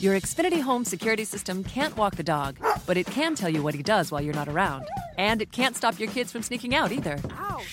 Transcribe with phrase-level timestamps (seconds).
[0.00, 2.56] Your Xfinity home security system can't walk the dog,
[2.86, 4.86] but it can tell you what he does while you're not around.
[5.16, 7.18] And it can't stop your kids from sneaking out either.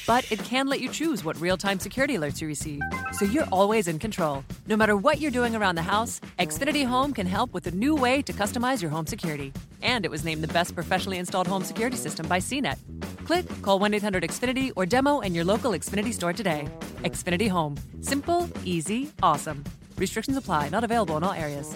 [0.08, 3.48] But it can let you choose what real time security alerts you receive, so you're
[3.52, 4.44] always in control.
[4.66, 7.94] No matter what you're doing around the house, Xfinity Home can help with a new
[7.94, 9.54] way to customize your home security.
[9.84, 12.80] And it was named the best professionally installed home security system by CNET.
[13.26, 16.68] Click, call 1 800 Xfinity, or demo in your local Xfinity store today.
[17.04, 17.76] Xfinity Home.
[18.02, 19.64] Simple, easy, awesome.
[20.00, 21.76] Restrictions apply, not available in all areas.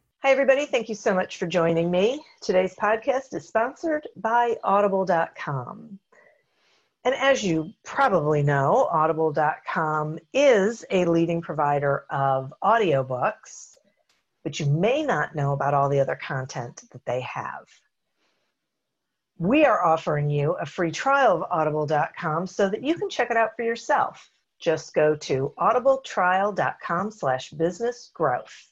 [0.23, 0.67] Hi, everybody.
[0.67, 2.23] Thank you so much for joining me.
[2.41, 5.97] Today's podcast is sponsored by Audible.com.
[7.03, 13.77] And as you probably know, Audible.com is a leading provider of audiobooks,
[14.43, 17.65] but you may not know about all the other content that they have.
[19.39, 23.37] We are offering you a free trial of Audible.com so that you can check it
[23.37, 24.29] out for yourself.
[24.59, 28.70] Just go to audibletrial.com slash business growth.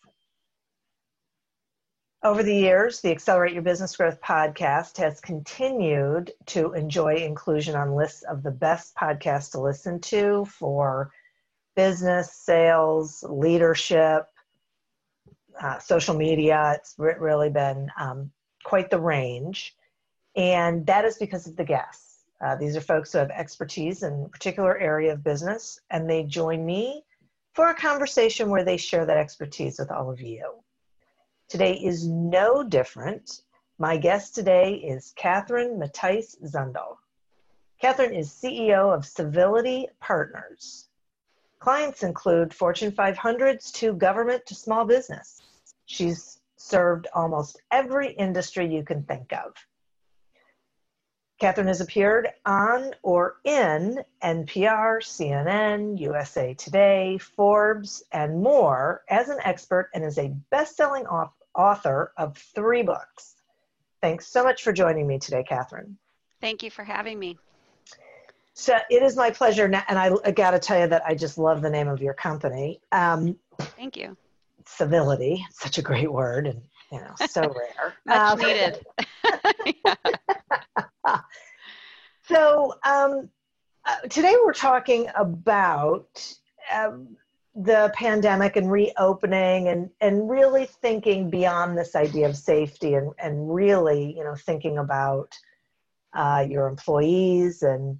[2.22, 7.96] Over the years, the Accelerate Your Business Growth podcast has continued to enjoy inclusion on
[7.96, 11.14] lists of the best podcasts to listen to for
[11.78, 14.26] business, sales, leadership,
[15.62, 16.74] uh, social media.
[16.76, 18.32] It's really been um,
[18.66, 19.78] quite the range.
[20.36, 22.26] And that is because of the guests.
[22.42, 26.24] Uh, these are folks who have expertise in a particular area of business, and they
[26.24, 27.02] join me
[27.54, 30.62] for a conversation where they share that expertise with all of you.
[31.50, 33.42] Today is no different.
[33.80, 36.98] My guest today is Catherine Mattice Zundel.
[37.82, 40.90] Catherine is CEO of Civility Partners.
[41.58, 45.42] Clients include Fortune 500s to government to small business.
[45.88, 49.56] She's served almost every industry you can think of.
[51.40, 59.40] Catherine has appeared on or in NPR, CNN, USA Today, Forbes, and more as an
[59.44, 63.36] expert and is a best selling author author of three books.
[64.02, 65.98] Thanks so much for joining me today, Catherine.
[66.40, 67.38] Thank you for having me.
[68.54, 71.62] So it is my pleasure, and I, got to tell you that I just love
[71.62, 72.80] the name of your company.
[72.92, 73.38] Um,
[73.78, 74.16] Thank you.
[74.66, 76.62] Civility, such a great word, and
[76.92, 77.42] you know, so
[77.80, 77.94] rare.
[78.06, 78.86] Much um, needed.
[82.28, 83.30] so um,
[83.86, 86.36] uh, today we're talking about
[86.74, 87.16] um,
[87.56, 93.54] the pandemic and reopening and and really thinking beyond this idea of safety and and
[93.54, 95.36] really you know thinking about
[96.14, 98.00] uh, your employees and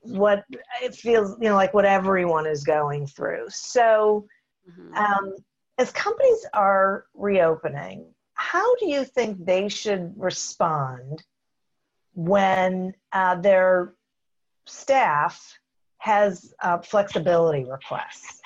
[0.00, 0.44] what
[0.82, 4.26] it feels you know like what everyone is going through so
[4.68, 4.94] mm-hmm.
[4.94, 5.34] um,
[5.78, 8.04] as companies are reopening
[8.34, 11.22] how do you think they should respond
[12.14, 13.94] when uh, their
[14.66, 15.56] staff
[15.98, 18.40] has uh, flexibility requests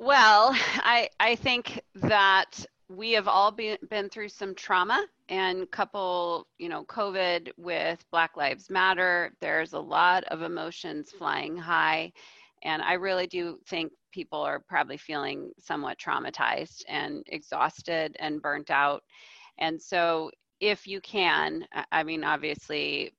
[0.00, 6.46] well, I I think that we have all been been through some trauma and couple,
[6.58, 9.32] you know, COVID with Black Lives Matter.
[9.40, 12.12] There's a lot of emotions flying high,
[12.62, 18.70] and I really do think people are probably feeling somewhat traumatized and exhausted and burnt
[18.70, 19.04] out.
[19.58, 20.30] And so,
[20.60, 23.12] if you can, I mean, obviously,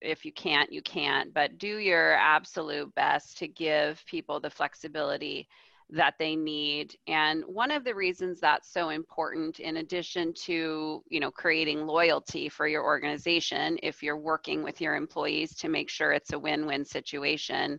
[0.00, 5.48] if you can't, you can't, but do your absolute best to give people the flexibility
[5.90, 6.96] that they need.
[7.06, 12.48] And one of the reasons that's so important in addition to you know creating loyalty
[12.48, 16.84] for your organization if you're working with your employees to make sure it's a win-win
[16.84, 17.78] situation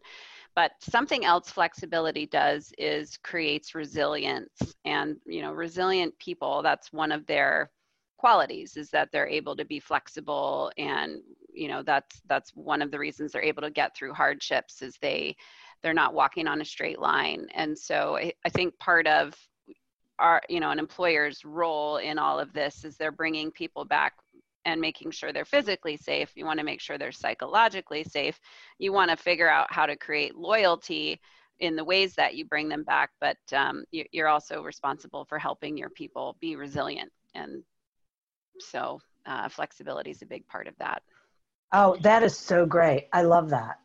[0.56, 4.76] but something else flexibility does is creates resilience.
[4.86, 7.70] And you know resilient people that's one of their
[8.18, 11.22] qualities is that they're able to be flexible and
[11.54, 14.98] you know that's that's one of the reasons they're able to get through hardships is
[15.02, 15.36] they
[15.84, 17.48] they're not walking on a straight line.
[17.54, 19.36] And so I, I think part of
[20.20, 24.14] our you know an employer's role in all of this is they're bringing people back
[24.66, 26.32] and making sure they're physically safe.
[26.36, 28.40] You want to make sure they're psychologically safe.
[28.80, 31.22] You want to figure out how to create loyalty
[31.60, 35.40] in the ways that you bring them back but um, you, are also responsible for
[35.40, 37.12] helping your people be resilient.
[37.34, 37.64] And
[38.60, 41.02] so uh, flexibility is a big part of that.
[41.72, 43.08] Oh that is so great.
[43.14, 43.80] I love that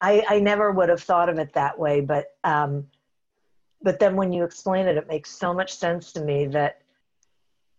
[0.00, 2.86] i, I never would have thought of it that way but um,
[3.82, 6.80] but then when you explain it it makes so much sense to me that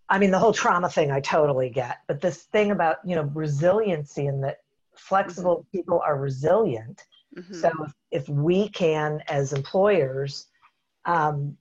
[0.09, 3.29] I mean, the whole trauma thing I totally get, but this thing about, you know,
[3.33, 4.61] resiliency and that
[4.95, 5.77] flexible mm-hmm.
[5.77, 7.03] people are resilient.
[7.35, 7.53] Mm-hmm.
[7.53, 10.47] So if, if, we can, as employers,
[11.05, 11.57] um,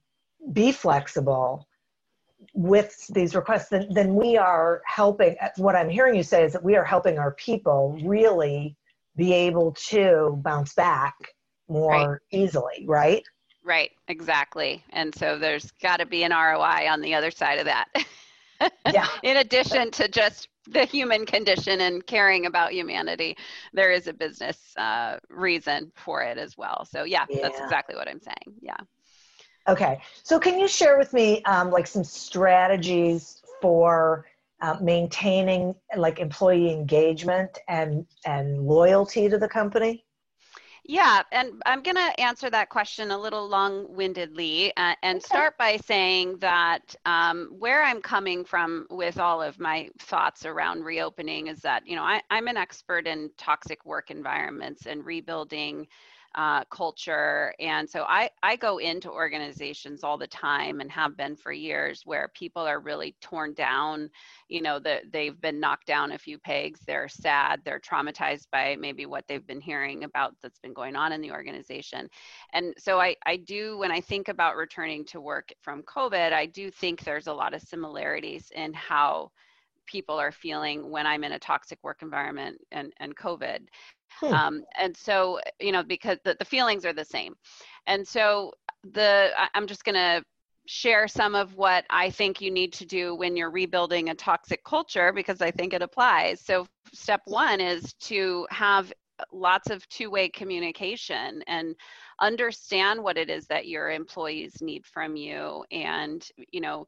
[0.53, 1.67] be flexible
[2.55, 5.37] with these requests, then, then we are helping.
[5.57, 8.77] What I'm hearing you say is that we are helping our people really
[9.17, 11.15] be able to bounce back
[11.69, 12.19] more right.
[12.31, 13.23] easily, right?
[13.65, 14.85] Right, exactly.
[14.91, 17.87] And so there's got to be an ROI on the other side of that.
[18.93, 19.09] yeah.
[19.23, 23.37] in addition to just the human condition and caring about humanity,
[23.73, 26.87] there is a business uh, reason for it as well.
[26.91, 28.57] So yeah, yeah, that's exactly what I'm saying.
[28.61, 28.77] Yeah.
[29.69, 30.01] Okay.
[30.23, 34.27] So can you share with me um, like some strategies for
[34.61, 40.05] uh, maintaining like employee engagement and and loyalty to the company?
[40.89, 45.27] Yeah, and I'm going to answer that question a little long windedly uh, and okay.
[45.27, 50.85] start by saying that um, where I'm coming from with all of my thoughts around
[50.85, 55.89] reopening is that, you know, I, I'm an expert in toxic work environments and rebuilding
[56.37, 57.55] uh, culture.
[57.59, 62.03] And so I, I go into organizations all the time and have been for years
[62.05, 64.11] where people are really torn down,
[64.49, 68.77] you know, that they've been knocked down a few pegs, they're sad, they're traumatized by
[68.79, 72.07] maybe what they've been hearing about that's been going on in the organization.
[72.53, 76.45] And so I, I do, when I think about returning to work from COVID, I
[76.45, 79.31] do think there's a lot of similarities in how
[79.87, 83.61] people are feeling when I'm in a toxic work environment and, and COVID.
[84.11, 84.33] Hmm.
[84.33, 87.35] Um, and so, you know, because the, the feelings are the same.
[87.87, 88.53] And so
[88.93, 90.25] the, I'm just going to
[90.67, 94.65] share some of what I think you need to do when you're rebuilding a toxic
[94.65, 96.41] culture because I think it applies.
[96.41, 98.93] So, step one is to have
[99.33, 101.75] lots of two way communication and
[102.21, 105.65] understand what it is that your employees need from you.
[105.71, 106.87] And, you know,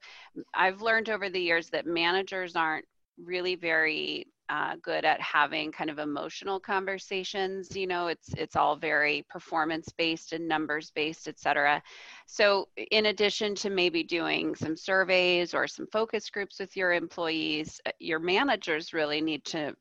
[0.55, 2.85] I've learned over the years that managers aren't
[3.17, 8.77] really very uh, good at having kind of emotional conversations you know it's it's all
[8.77, 11.83] very performance based and numbers based etc
[12.27, 17.81] so in addition to maybe doing some surveys or some focus groups with your employees
[17.87, 19.75] uh, your managers really need to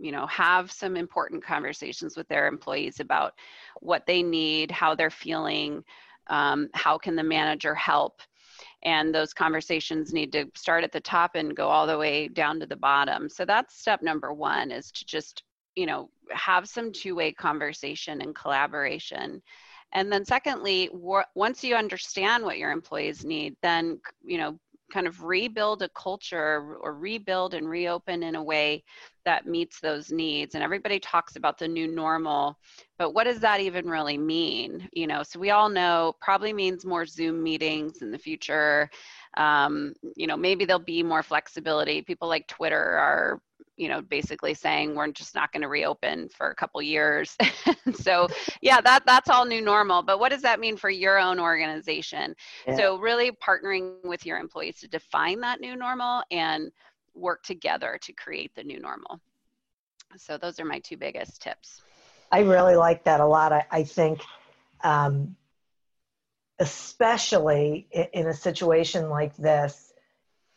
[0.00, 3.34] you know have some important conversations with their employees about
[3.80, 5.84] what they need how they're feeling
[6.28, 8.20] um, how can the manager help
[8.82, 12.60] and those conversations need to start at the top and go all the way down
[12.60, 13.28] to the bottom.
[13.28, 15.42] So that's step number one is to just
[15.76, 19.42] you know have some two-way conversation and collaboration.
[19.92, 24.58] And then secondly once you understand what your employees need then you know
[24.92, 28.82] kind of rebuild a culture or rebuild and reopen in a way
[29.24, 32.58] that meets those needs and everybody talks about the new normal
[32.98, 34.88] but what does that even really mean?
[34.92, 38.90] You know so we all know probably means more zoom meetings in the future.
[39.36, 42.02] Um, you know maybe there'll be more flexibility.
[42.02, 43.40] People like twitter are
[43.78, 47.36] you know basically saying we're just not going to reopen for a couple years.
[47.94, 48.28] So
[48.60, 52.34] yeah that that's all new normal but what does that mean for your own organization?
[52.66, 52.76] Yeah.
[52.76, 56.70] so really partnering with your employees to define that new normal and
[57.14, 59.20] work together to create the new normal.
[60.16, 61.82] So those are my two biggest tips.
[62.30, 63.52] I really like that a lot.
[63.52, 64.20] I, I think
[64.84, 65.34] um,
[66.58, 69.92] especially in a situation like this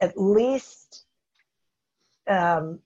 [0.01, 1.05] at least
[2.27, 2.79] um,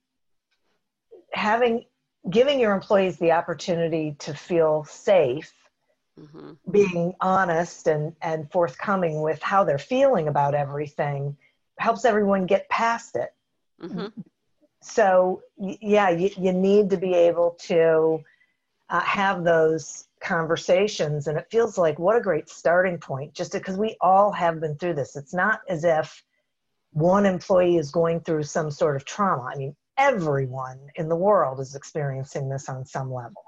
[1.35, 1.85] having
[2.29, 5.53] giving your employees the opportunity to feel safe
[6.19, 6.53] mm-hmm.
[6.71, 11.35] being honest and and forthcoming with how they're feeling about everything
[11.77, 13.33] helps everyone get past it
[13.81, 14.07] mm-hmm.
[14.81, 18.23] so yeah you, you need to be able to
[18.89, 23.77] uh, have those conversations and it feels like what a great starting point just because
[23.77, 26.23] we all have been through this it's not as if
[26.93, 31.59] one employee is going through some sort of trauma i mean everyone in the world
[31.59, 33.43] is experiencing this on some level.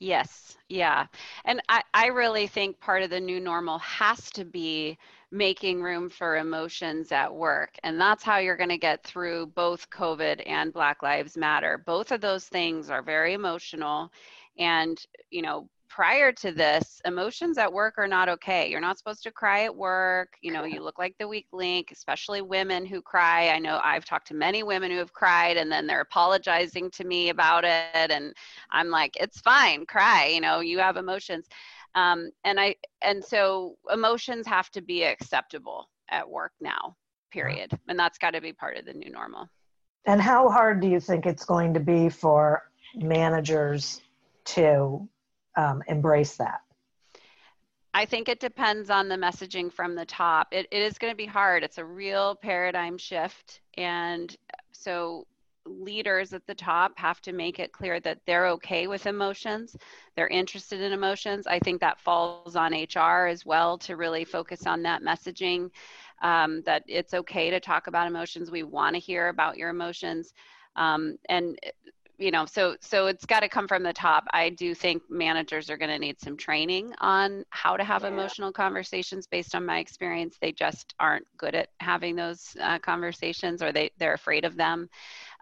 [0.00, 1.06] Yes, yeah.
[1.44, 4.98] And I, I really think part of the new normal has to be
[5.30, 7.70] making room for emotions at work.
[7.82, 11.82] And that's how you're going to get through both COVID and Black Lives Matter.
[11.86, 14.12] Both of those things are very emotional.
[14.58, 18.68] And, you know, prior to this, emotions at work are not okay.
[18.68, 20.36] You're not supposed to cry at work.
[20.40, 23.50] You know, you look like the weak link, especially women who cry.
[23.50, 27.04] I know I've talked to many women who have cried and then they're apologizing to
[27.04, 28.10] me about it.
[28.10, 28.34] And
[28.72, 30.32] I'm like, it's fine, cry.
[30.34, 31.46] You know, you have emotions.
[31.94, 36.96] Um, and I, and so emotions have to be acceptable at work now,
[37.30, 37.70] period.
[37.86, 39.48] And that's got to be part of the new normal.
[40.06, 42.64] And how hard do you think it's going to be for
[42.96, 44.00] managers
[44.46, 45.08] to
[45.56, 46.60] um, embrace that?
[47.92, 50.48] I think it depends on the messaging from the top.
[50.50, 51.62] It, it is going to be hard.
[51.62, 53.60] It's a real paradigm shift.
[53.74, 54.36] And
[54.72, 55.26] so
[55.66, 59.76] leaders at the top have to make it clear that they're okay with emotions,
[60.16, 61.46] they're interested in emotions.
[61.46, 65.70] I think that falls on HR as well to really focus on that messaging
[66.22, 68.50] um, that it's okay to talk about emotions.
[68.50, 70.34] We want to hear about your emotions.
[70.76, 71.58] Um, and
[72.18, 74.24] you know so so it's got to come from the top.
[74.32, 78.08] I do think managers are going to need some training on how to have yeah.
[78.08, 80.36] emotional conversations based on my experience.
[80.40, 84.88] They just aren't good at having those uh, conversations or they they're afraid of them.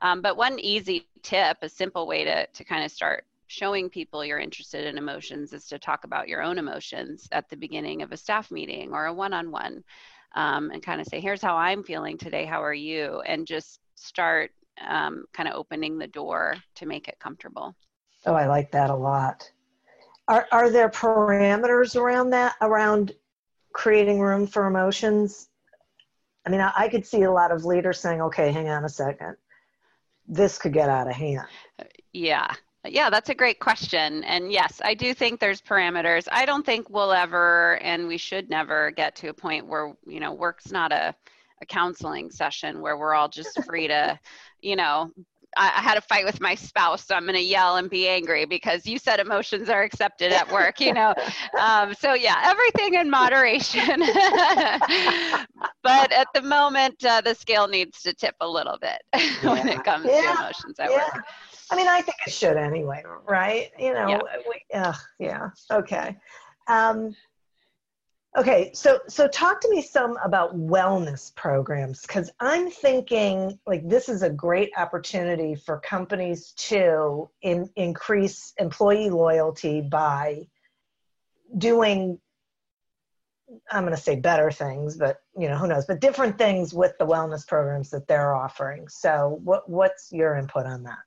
[0.01, 4.25] Um, but one easy tip a simple way to to kind of start showing people
[4.25, 8.11] you're interested in emotions is to talk about your own emotions at the beginning of
[8.11, 9.85] a staff meeting or a one-on-one
[10.35, 12.47] um, and kind of say here's how i'm feeling today.
[12.47, 13.21] How are you?
[13.27, 14.53] And just start
[14.89, 17.75] um, kind of opening the door to make it comfortable.
[18.27, 19.51] Oh, I like that a lot.
[20.29, 23.13] Are, are there parameters around that, around
[23.73, 25.49] creating room for emotions?
[26.47, 28.89] I mean, I, I could see a lot of leaders saying, okay, hang on a
[28.89, 29.37] second.
[30.29, 31.49] This could get out of hand.
[32.13, 32.55] Yeah,
[32.87, 34.25] yeah, that's a great question.
[34.25, 36.27] And yes, I do think there's parameters.
[36.31, 40.21] I don't think we'll ever and we should never get to a point where, you
[40.21, 41.15] know, work's not a
[41.63, 44.19] a counseling session where we're all just free to,
[44.61, 45.11] you know,
[45.57, 48.09] I, I had a fight with my spouse, so I'm going to yell and be
[48.09, 51.15] angry because you said emotions are accepted at work, you know.
[51.59, 54.01] Um, so yeah, everything in moderation.
[55.83, 59.31] but at the moment, uh, the scale needs to tip a little bit yeah.
[59.53, 60.23] when it comes yeah.
[60.23, 60.97] to emotions at yeah.
[60.97, 61.25] work.
[61.71, 63.71] I mean, I think it should anyway, right?
[63.79, 64.19] You know, yeah.
[64.49, 65.51] We, uh, yeah.
[65.71, 66.17] Okay.
[66.69, 67.15] Um,
[68.35, 74.09] Okay, so so talk to me some about wellness programs because I'm thinking like this
[74.09, 80.47] is a great opportunity for companies to in, increase employee loyalty by
[81.59, 82.19] doing
[83.71, 86.97] I'm going to say better things, but you know who knows, but different things with
[86.99, 88.89] the wellness programs that they're offering.
[88.89, 91.01] So what what's your input on that?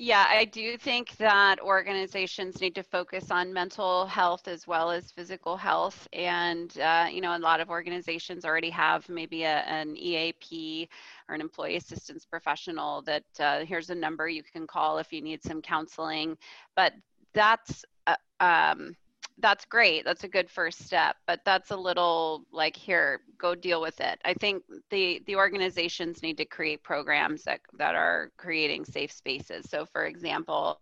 [0.00, 5.10] Yeah, I do think that organizations need to focus on mental health as well as
[5.10, 6.06] physical health.
[6.12, 10.88] And, uh, you know, a lot of organizations already have maybe a, an EAP
[11.28, 15.20] or an employee assistance professional that uh, here's a number you can call if you
[15.20, 16.38] need some counseling.
[16.76, 16.92] But
[17.34, 18.94] that's, uh, um,
[19.40, 20.04] that's great.
[20.04, 24.20] That's a good first step, but that's a little like here, go deal with it.
[24.24, 29.68] I think the the organizations need to create programs that that are creating safe spaces.
[29.70, 30.80] So for example,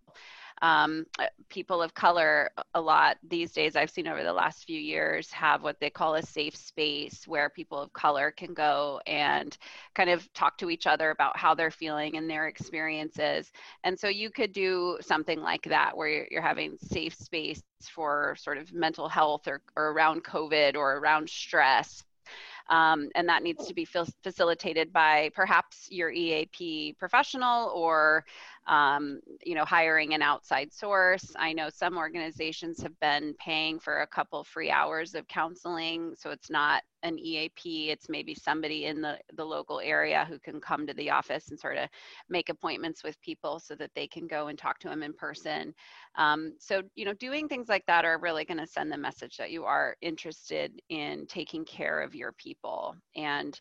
[0.62, 4.78] um, uh, people of color a lot these days i've seen over the last few
[4.78, 9.56] years have what they call a safe space where people of color can go and
[9.94, 13.50] kind of talk to each other about how they're feeling and their experiences.
[13.84, 17.60] And so you could do something like that where you're, having safe space
[17.90, 22.04] for sort of mental health or, or around covid or around stress.
[22.68, 28.24] Um, and that needs to be facilitated by perhaps your EAP professional or
[28.66, 31.32] um, you know, hiring an outside source.
[31.36, 36.30] I know some organizations have been paying for a couple free hours of counseling, so
[36.30, 37.90] it's not an EAP.
[37.90, 41.58] It's maybe somebody in the the local area who can come to the office and
[41.58, 41.88] sort of
[42.28, 45.72] make appointments with people so that they can go and talk to them in person.
[46.16, 49.36] Um, so you know, doing things like that are really going to send the message
[49.36, 53.60] that you are interested in taking care of your people and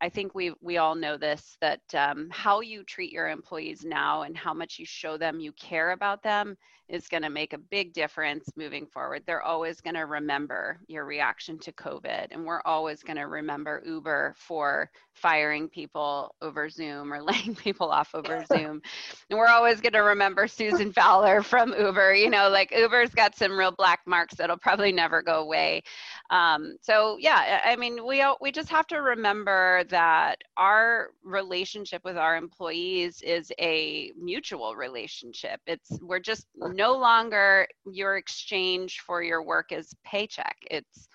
[0.00, 4.22] I think we we all know this that um, how you treat your employees now
[4.22, 6.56] and how much you show them you care about them
[6.88, 9.22] is going to make a big difference moving forward.
[9.26, 13.82] They're always going to remember your reaction to COVID, and we're always going to remember
[13.84, 18.80] Uber for firing people over Zoom or laying people off over Zoom,
[19.30, 22.14] and we're always going to remember Susan Fowler from Uber.
[22.14, 25.82] You know, like Uber's got some real black marks that'll probably never go away.
[26.30, 32.16] Um, so yeah, I mean, we we just have to remember that our relationship with
[32.16, 35.60] our employees is a mutual relationship.
[35.66, 36.46] It's we're just
[36.78, 40.56] no longer your exchange for your work is paycheck.
[40.70, 41.08] It's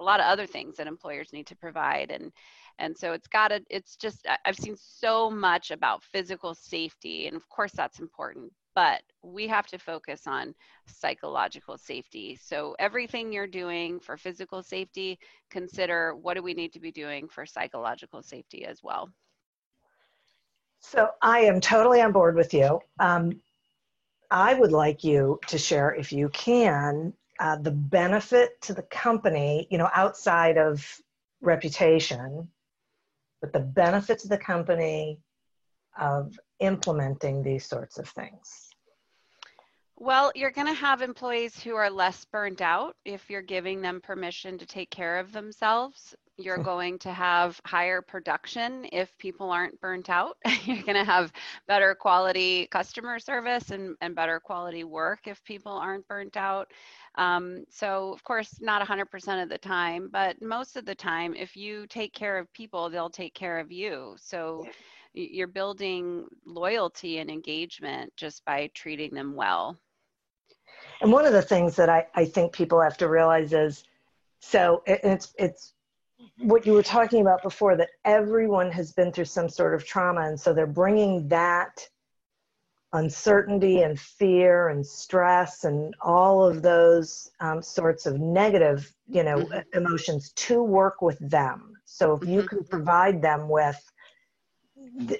[0.00, 2.32] a lot of other things that employers need to provide and
[2.78, 7.36] and so it's got to it's just i've seen so much about physical safety and
[7.36, 10.54] of course that's important but we have to focus on
[10.86, 12.38] psychological safety.
[12.40, 15.18] So, everything you're doing for physical safety,
[15.50, 19.10] consider what do we need to be doing for psychological safety as well.
[20.80, 22.80] So, I am totally on board with you.
[23.00, 23.40] Um,
[24.30, 29.66] I would like you to share, if you can, uh, the benefit to the company,
[29.70, 30.86] you know, outside of
[31.40, 32.48] reputation,
[33.40, 35.18] but the benefit to the company
[35.98, 38.68] of implementing these sorts of things?
[39.96, 44.00] Well, you're going to have employees who are less burned out if you're giving them
[44.00, 46.14] permission to take care of themselves.
[46.40, 50.36] You're going to have higher production if people aren't burnt out.
[50.64, 51.32] you're going to have
[51.66, 56.72] better quality customer service and, and better quality work if people aren't burnt out.
[57.16, 61.56] Um, so, of course, not 100% of the time, but most of the time, if
[61.56, 64.16] you take care of people, they'll take care of you.
[64.18, 64.72] So, yeah
[65.12, 69.76] you're building loyalty and engagement just by treating them well.
[71.00, 73.84] And one of the things that I, I think people have to realize is
[74.40, 75.74] so it, it's it's
[76.38, 80.22] what you were talking about before that everyone has been through some sort of trauma
[80.22, 81.86] and so they're bringing that
[82.92, 89.38] uncertainty and fear and stress and all of those um, sorts of negative you know
[89.38, 89.78] mm-hmm.
[89.78, 92.48] emotions to work with them so if you mm-hmm.
[92.48, 93.80] can provide them with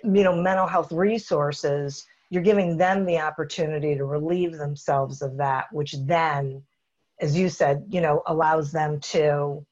[0.03, 5.73] you know mental health resources you're giving them the opportunity to relieve themselves of that
[5.73, 6.61] which then
[7.21, 9.65] as you said you know allows them to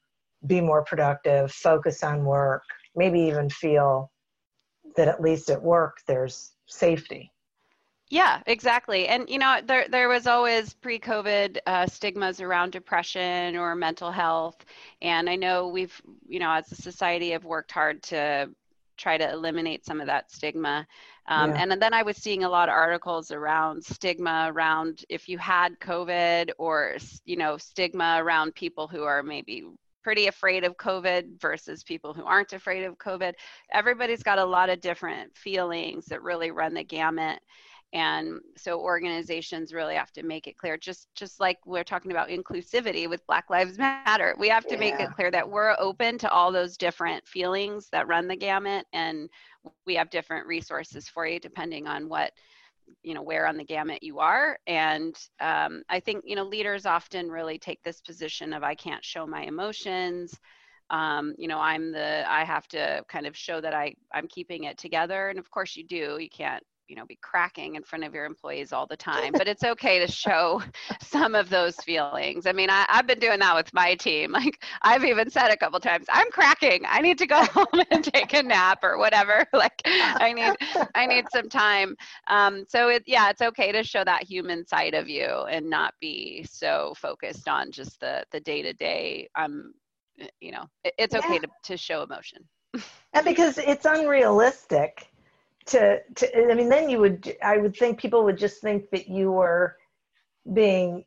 [0.47, 2.63] be more productive focus on work
[2.97, 4.11] maybe even feel
[4.97, 7.33] that at least at work there's safety
[8.11, 9.07] yeah, exactly.
[9.07, 14.65] And you know, there there was always pre-COVID uh, stigmas around depression or mental health,
[15.03, 18.49] and I know we've you know as a society have worked hard to
[18.99, 20.87] try to eliminate some of that stigma.
[21.29, 21.63] Um, yeah.
[21.63, 25.79] And then I was seeing a lot of articles around stigma around if you had
[25.79, 29.67] COVID or, you know, stigma around people who are maybe
[30.03, 33.33] pretty afraid of COVID versus people who aren't afraid of COVID.
[33.73, 37.41] Everybody's got a lot of different feelings that really run the gamut
[37.95, 42.29] and so organizations really have to make it clear just just like we're talking about
[42.29, 44.81] inclusivity with black lives matter we have to yeah.
[44.81, 48.85] make it clear that we're open to all those different feelings that run the gamut
[48.93, 49.31] and
[49.87, 52.33] we have different resources for you depending on what
[53.03, 54.59] you know where on the gamut you are.
[54.67, 59.05] And um, i think you know leaders often really take this position of i can't
[59.05, 60.39] show my emotions.
[60.91, 64.65] Um, you know i'm the i have to kind of show that i i'm keeping
[64.65, 65.29] it together.
[65.29, 66.19] And of course you do.
[66.21, 69.47] You can't you know be cracking in front of your employees all the time but
[69.49, 70.63] it's okay to show
[71.03, 72.47] some of those feelings.
[72.47, 74.35] I mean I, have been doing that with my team.
[74.39, 76.85] Like i've even said a couple times i'm cracking.
[76.89, 79.45] I need to go home and take a nap or whatever.
[79.53, 80.55] Like i need
[80.95, 81.97] i need some time.
[82.29, 85.95] Um, so it, yeah it's okay to show that human side of you and not
[86.01, 89.75] be so focused on just the the day to day i'm
[90.41, 91.41] you know it, it's okay yeah.
[91.41, 92.39] to, to show emotion.
[93.15, 95.09] And because it's unrealistic
[95.69, 99.09] to, to i mean then you would i would think people would just think that
[99.09, 99.77] you were
[100.53, 101.05] being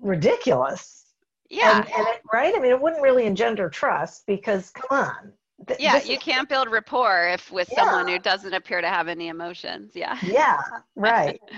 [0.00, 1.06] ridiculous.
[1.48, 2.54] Yeah and, and it, right?
[2.54, 5.32] I mean it wouldn't really engender trust because come on.
[5.66, 7.84] Th- yeah you is, can't build rapport if with yeah.
[7.84, 10.18] someone who doesn't appear to have any emotions yeah.
[10.22, 10.60] Yeah
[10.96, 11.40] right.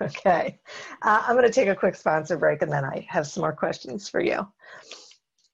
[0.00, 0.60] Okay.
[1.02, 3.52] Uh, i'm going to take a quick sponsor break and then i have some more
[3.52, 4.46] questions for you.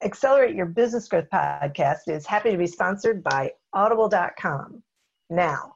[0.03, 4.81] Accelerate Your Business Growth podcast is happy to be sponsored by Audible.com.
[5.29, 5.75] Now,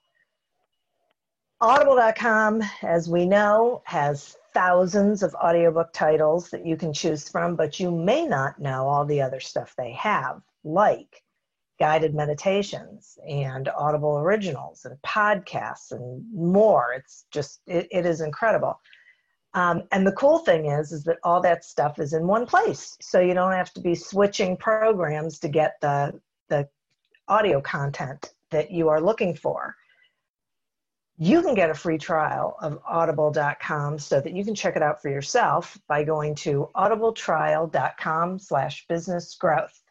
[1.61, 7.79] Audible.com, as we know, has thousands of audiobook titles that you can choose from, but
[7.79, 11.21] you may not know all the other stuff they have, like
[11.77, 16.93] guided meditations and Audible originals and podcasts and more.
[16.93, 18.79] It's just, it, it is incredible.
[19.53, 22.97] Um, and the cool thing is, is that all that stuff is in one place.
[23.01, 26.69] So you don't have to be switching programs to get the, the
[27.29, 29.75] audio content that you are looking for.
[31.17, 35.01] You can get a free trial of audible.com so that you can check it out
[35.01, 39.81] for yourself by going to audibletrial.com slash business growth.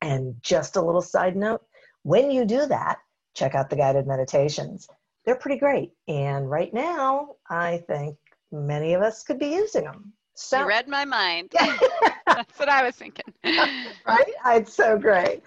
[0.00, 1.62] And just a little side note,
[2.02, 2.98] when you do that,
[3.34, 4.88] check out the guided meditations.
[5.24, 5.92] They're pretty great.
[6.08, 8.16] And right now, I think
[8.50, 10.14] many of us could be using them.
[10.34, 11.52] So, you read my mind.
[12.26, 13.34] That's what I was thinking.
[13.44, 14.32] right?
[14.46, 15.42] It's so great.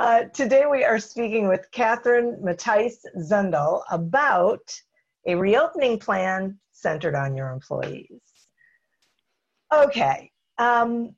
[0.00, 4.74] Uh, today we are speaking with Catherine Mattice Zundel about
[5.26, 8.22] a reopening plan centered on your employees.
[9.70, 10.32] Okay.
[10.56, 11.14] Um,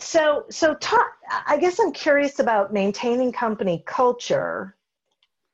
[0.00, 1.12] so, so talk,
[1.46, 4.76] I guess I'm curious about maintaining company culture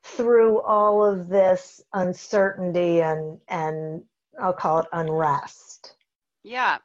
[0.02, 4.02] through all of this uncertainty and, and
[4.40, 5.94] I'll call it unrest.
[6.42, 6.78] Yeah.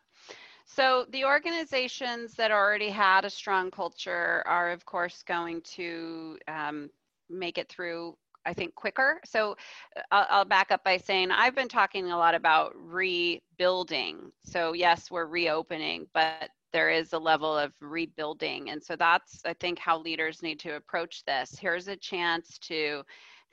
[0.78, 6.92] So the organizations that already had a strong culture are, of course, going to um,
[7.32, 9.20] make it through I think quicker.
[9.26, 9.58] So
[9.98, 14.32] uh, I'll, I'll, back up by saying I've been talking a lot about rebuilding.
[14.46, 18.70] So yes, we're reopening, but there is a level of rebuilding.
[18.70, 21.58] And so that's, I think, how leaders need to approach this.
[21.60, 23.04] Here's a chance to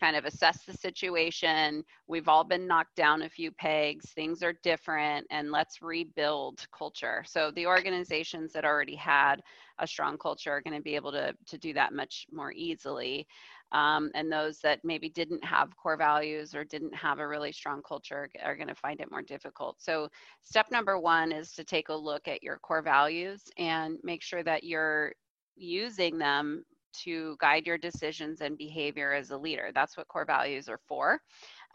[0.00, 1.84] kind of assess the situation.
[2.06, 7.24] We've all been knocked down a few pegs, things are different, and let's rebuild culture.
[7.26, 9.42] So the organizations that already had
[9.78, 13.26] a strong culture are going to be able to, to do that much more easily.
[13.72, 17.82] Um, and those that maybe didn't have core values or didn't have a really strong
[17.82, 19.82] culture are going to find it more difficult.
[19.82, 20.08] So,
[20.42, 24.44] step number one is to take a look at your core values and make sure
[24.44, 25.12] that you're
[25.56, 26.64] using them
[27.02, 29.70] to guide your decisions and behavior as a leader.
[29.74, 31.20] That's what core values are for.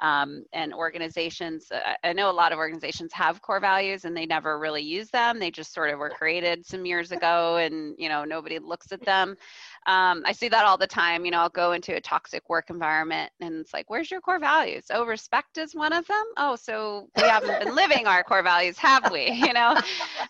[0.01, 4.25] Um, and organizations, uh, I know a lot of organizations have core values and they
[4.25, 5.39] never really use them.
[5.39, 9.03] They just sort of were created some years ago and, you know, nobody looks at
[9.03, 9.35] them.
[9.87, 11.25] Um, I see that all the time.
[11.25, 14.39] You know, I'll go into a toxic work environment and it's like, where's your core
[14.39, 14.85] values?
[14.91, 16.23] Oh, respect is one of them.
[16.37, 19.29] Oh, so we haven't been living our core values, have we?
[19.49, 19.75] You know?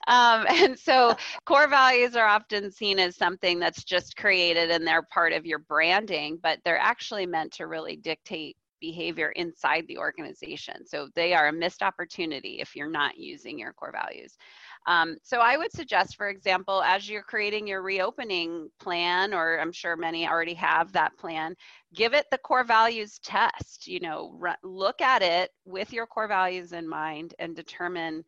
[0.07, 5.01] Um, and so core values are often seen as something that's just created and they're
[5.01, 10.85] part of your branding, but they're actually meant to really dictate behavior inside the organization.
[10.85, 14.37] So they are a missed opportunity if you're not using your core values.
[14.87, 19.71] Um, so I would suggest, for example, as you're creating your reopening plan, or I'm
[19.71, 21.55] sure many already have that plan,
[21.93, 23.87] give it the core values test.
[23.87, 28.23] You know, look at it with your core values in mind and determine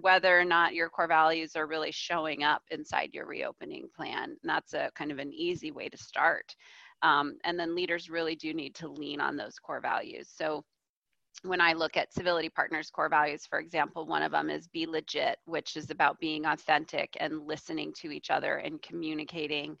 [0.00, 4.24] whether or not your core values are really showing up inside your reopening plan.
[4.24, 6.54] And that's a kind of an easy way to start.
[7.02, 10.28] Um, and then leaders really do need to lean on those core values.
[10.34, 10.64] So
[11.42, 14.86] when I look at civility partners core values, for example, one of them is be
[14.86, 19.76] legit, which is about being authentic and listening to each other and communicating.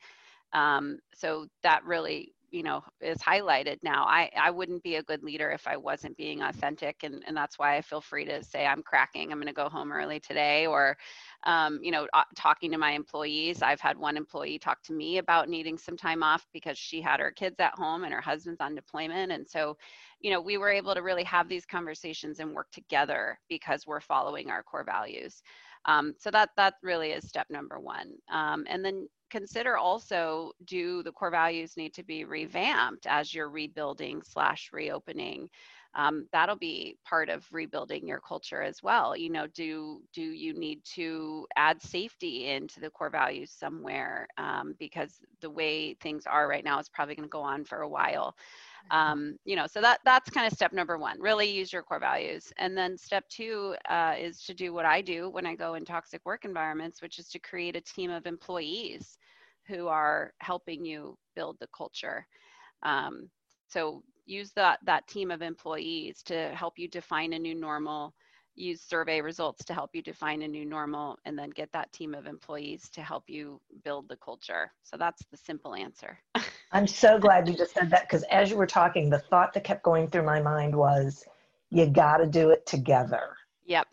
[0.52, 5.22] Um, so that really you know is highlighted now i i wouldn't be a good
[5.22, 8.66] leader if i wasn't being authentic and and that's why i feel free to say
[8.66, 10.96] i'm cracking i'm going to go home early today or
[11.44, 13.62] um, you know uh, talking to my employees.
[13.62, 17.20] I've had one employee talk to me about needing some time off because she had
[17.20, 19.76] her kids at home and her husband's on deployment and so
[20.20, 24.00] you know we were able to really have these conversations and work together because we're
[24.00, 25.42] following our core values
[25.86, 28.12] um, so that that really is step number one.
[28.30, 33.50] Um, and then consider also do the core values need to be revamped as you're
[33.50, 35.48] rebuilding slash reopening?
[35.94, 39.16] Um, that'll be part of rebuilding your culture as well.
[39.16, 44.28] You know do do you need to add safety into the core values somewhere?
[44.36, 47.80] Um, because the way things are right now is probably going to go on for
[47.80, 48.36] a while
[48.90, 52.00] um, you know so that that's kind of step number one really use your core
[52.00, 52.52] values.
[52.58, 55.84] And then step two uh, is to do what i do when i go in
[55.84, 59.18] toxic work environments which is to create a team of employees
[59.66, 62.26] who are helping you build the culture.
[62.82, 63.28] Um,
[63.68, 68.14] so use that that team of employees to help you define a new normal
[68.54, 72.14] use survey results to help you define a new normal and then get that team
[72.14, 74.72] of employees to help you build the culture.
[74.82, 76.18] So that's the simple answer
[76.72, 79.64] I'm so glad you just said that because as you were talking, the thought that
[79.64, 81.24] kept going through my mind was,
[81.70, 83.36] you got to do it together.
[83.66, 83.86] Yep.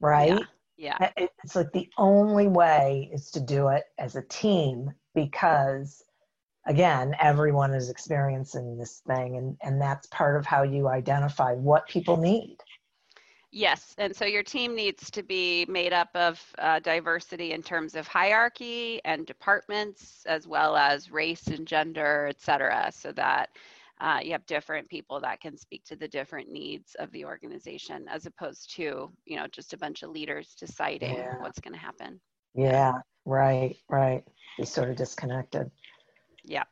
[0.00, 0.40] Right?
[0.76, 0.96] Yeah.
[1.00, 1.26] yeah.
[1.42, 6.02] It's like the only way is to do it as a team because,
[6.66, 11.88] again, everyone is experiencing this thing, and, and that's part of how you identify what
[11.88, 12.58] people need.
[13.56, 17.94] Yes, and so your team needs to be made up of uh, diversity in terms
[17.94, 23.48] of hierarchy and departments, as well as race and gender, et cetera, so that
[23.98, 28.04] uh, you have different people that can speak to the different needs of the organization,
[28.10, 31.38] as opposed to you know just a bunch of leaders deciding yeah.
[31.38, 32.20] what's going to happen.
[32.54, 32.92] Yeah,
[33.24, 34.22] right, right.
[34.58, 35.70] Be sort of disconnected.
[36.44, 36.64] Yeah.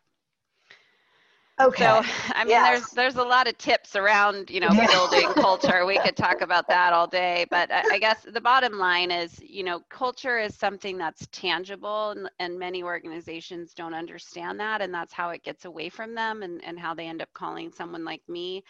[1.61, 1.85] Okay.
[1.85, 2.03] So,
[2.35, 2.69] I mean, yes.
[2.69, 5.87] there's there's a lot of tips around, you know, building culture.
[5.87, 9.40] We could talk about that all day, but I, I, guess the bottom line is,
[9.40, 14.93] you know, culture is something that's tangible, and, and many organizations don't understand that, and
[14.93, 18.05] that's how it gets away from them, and and how they end up calling someone
[18.05, 18.64] like me.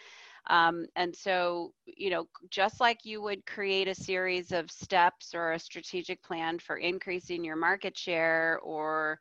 [0.47, 5.53] Um, and so, you know, just like you would create a series of steps or
[5.53, 9.19] a strategic plan for increasing your market share or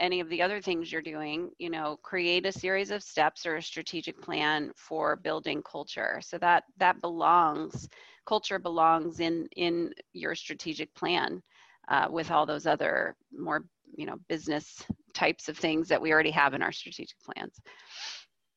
[0.00, 3.56] any of the other things you're doing, you know, create a series of steps or
[3.56, 6.20] a strategic plan for building culture.
[6.22, 7.88] So that that belongs,
[8.26, 11.42] culture belongs in in your strategic plan
[11.88, 13.64] uh, with all those other more,
[13.96, 17.60] you know, business types of things that we already have in our strategic plans.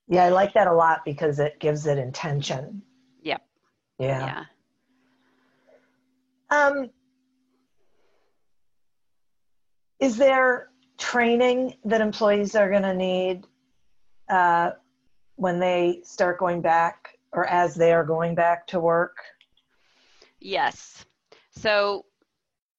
[0.07, 2.81] Yeah, I like that a lot because it gives it intention.
[3.21, 3.41] Yep.
[3.99, 4.25] Yeah.
[4.25, 4.43] Yeah.
[6.49, 6.89] Um,
[9.99, 13.45] is there training that employees are going to need
[14.29, 14.71] uh,
[15.36, 19.17] when they start going back or as they are going back to work?
[20.39, 21.05] Yes.
[21.51, 22.05] So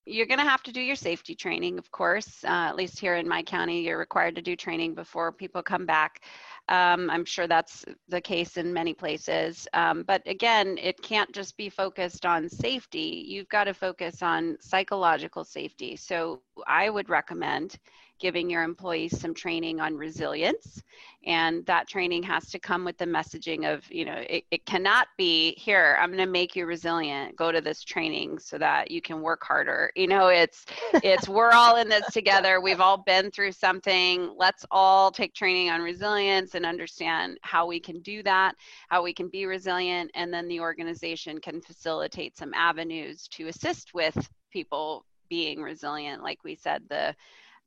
[0.08, 2.42] you're going to have to do your safety training, of course.
[2.44, 5.84] Uh, at least here in my county, you're required to do training before people come
[5.84, 6.22] back.
[6.68, 9.68] Um, I'm sure that's the case in many places.
[9.74, 13.24] Um, but again, it can't just be focused on safety.
[13.26, 15.96] You've got to focus on psychological safety.
[15.96, 17.78] So I would recommend
[18.18, 20.82] giving your employees some training on resilience.
[21.24, 25.08] And that training has to come with the messaging of, you know, it, it cannot
[25.16, 27.36] be here, I'm going to make you resilient.
[27.36, 29.90] Go to this training so that you can work harder.
[29.94, 30.64] You know, it's,
[31.02, 32.60] it's, we're all in this together.
[32.60, 34.32] We've all been through something.
[34.38, 38.54] Let's all take training on resilience and understand how we can do that,
[38.88, 40.10] how we can be resilient.
[40.14, 46.42] And then the organization can facilitate some avenues to assist with people being resilient like
[46.44, 47.14] we said the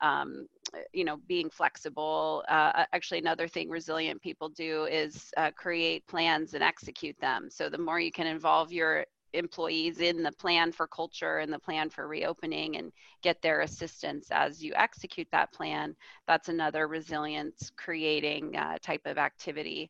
[0.02, 0.48] um,
[0.94, 2.44] you know, being flexible.
[2.48, 7.50] Uh, actually, another thing resilient people do is uh, create plans and execute them.
[7.50, 11.60] So the more you can involve your employees in the plan for culture and the
[11.60, 15.96] plan for reopening and get their assistance as you execute that plan,
[16.28, 19.90] that's another resilience creating uh, type of activity.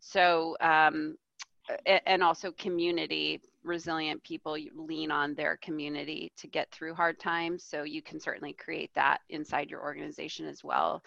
[0.00, 1.16] So, um,
[2.06, 7.64] and also community resilient people lean on their community to get through hard times.
[7.64, 11.02] So you can certainly create that inside your organization as well.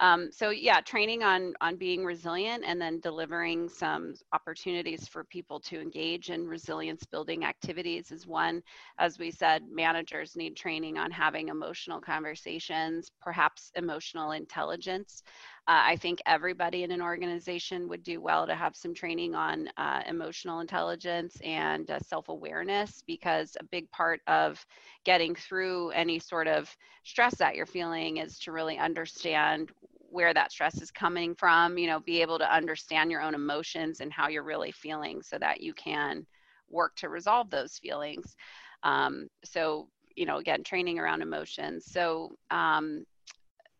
[0.00, 5.60] Um, so yeah, training on on being resilient and then delivering some opportunities for people
[5.60, 8.62] to engage in resilience building activities is one.
[8.98, 15.22] As we said, managers need training on having emotional conversations, perhaps emotional intelligence.
[15.66, 19.68] Uh, I think everybody in an organization would do well to have some training on
[19.78, 24.64] uh, emotional intelligence and uh, self awareness because a big part of
[25.04, 29.70] getting through any sort of stress that you're feeling is to really understand
[30.14, 34.00] where that stress is coming from, you know, be able to understand your own emotions
[34.00, 36.24] and how you're really feeling so that you can
[36.70, 38.36] work to resolve those feelings.
[38.84, 41.86] Um, so, you know, again, training around emotions.
[41.86, 43.04] So, um,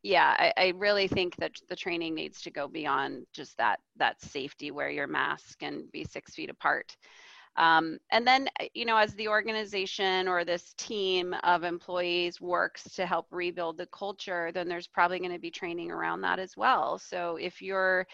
[0.03, 4.21] yeah, I, I, really think that the training needs to go beyond just that that
[4.21, 6.95] safety, wear your mask and be six feet apart.
[7.57, 12.83] Um, and then, uh, you know, as the organization or this team of employees works
[12.95, 16.57] to help rebuild the culture, then there's probably going to be training around that as
[16.57, 16.99] well.
[16.99, 18.07] So if you're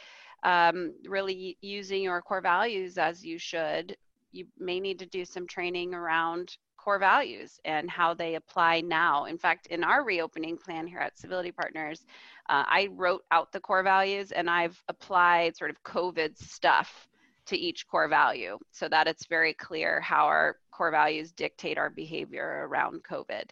[0.43, 3.97] um, really using your core values as you should,
[4.33, 9.27] you may need to do some training around core values and how they apply now.
[9.27, 12.07] In fact, in our reopening plan here at Civility Partners,
[12.49, 17.10] uh, I wrote out the core values and I've applied sort of COVID stuff
[17.47, 21.91] to each core value so that it's very clear how our core values dictate our
[21.91, 23.45] behavior around COVID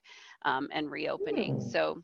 [0.43, 1.61] um, and reopening.
[1.61, 2.03] So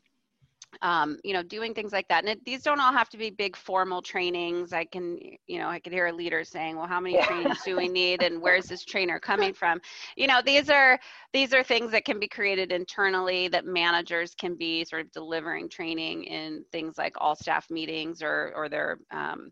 [0.81, 2.23] um, you know, doing things like that.
[2.23, 4.73] And it, these don't all have to be big formal trainings.
[4.73, 5.17] I can,
[5.47, 7.25] you know, I could hear a leader saying, well, how many yeah.
[7.25, 8.23] trainings do we need?
[8.23, 9.79] And where's this trainer coming from?
[10.15, 10.99] You know, these are,
[11.33, 15.69] these are things that can be created internally that managers can be sort of delivering
[15.69, 19.51] training in things like all staff meetings or, or their, um,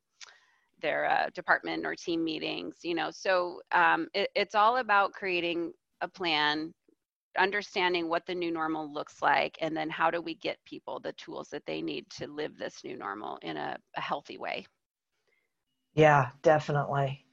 [0.83, 5.73] their uh, department or team meetings, you know, so um, it, it's all about creating
[6.01, 6.71] a plan
[7.37, 11.13] understanding what the new normal looks like and then how do we get people the
[11.13, 14.65] tools that they need to live this new normal in a, a healthy way.
[15.95, 17.25] Yeah definitely.